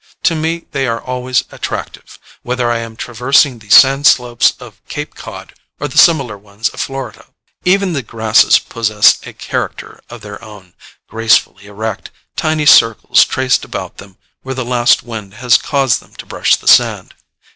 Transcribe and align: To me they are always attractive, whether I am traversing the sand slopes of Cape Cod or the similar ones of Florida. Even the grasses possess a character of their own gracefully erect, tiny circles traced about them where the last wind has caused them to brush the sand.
To 0.23 0.33
me 0.33 0.65
they 0.71 0.87
are 0.87 0.99
always 0.99 1.43
attractive, 1.51 2.17
whether 2.41 2.71
I 2.71 2.79
am 2.79 2.95
traversing 2.95 3.59
the 3.59 3.69
sand 3.69 4.07
slopes 4.07 4.53
of 4.59 4.81
Cape 4.89 5.13
Cod 5.13 5.53
or 5.79 5.87
the 5.87 5.99
similar 5.99 6.39
ones 6.39 6.69
of 6.69 6.79
Florida. 6.81 7.27
Even 7.65 7.93
the 7.93 8.01
grasses 8.01 8.57
possess 8.57 9.19
a 9.27 9.33
character 9.33 10.01
of 10.09 10.21
their 10.21 10.43
own 10.43 10.73
gracefully 11.07 11.67
erect, 11.67 12.09
tiny 12.35 12.65
circles 12.65 13.23
traced 13.23 13.63
about 13.63 13.97
them 13.97 14.17
where 14.41 14.55
the 14.55 14.65
last 14.65 15.03
wind 15.03 15.35
has 15.35 15.55
caused 15.55 16.01
them 16.01 16.15
to 16.15 16.25
brush 16.25 16.55
the 16.55 16.67
sand. 16.67 17.13